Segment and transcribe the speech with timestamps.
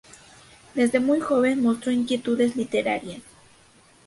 [0.73, 3.21] Desde muy joven mostró inquietudes literarias.